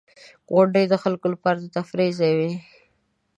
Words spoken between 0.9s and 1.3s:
خلکو